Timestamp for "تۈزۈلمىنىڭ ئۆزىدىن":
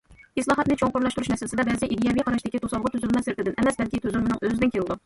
4.09-4.77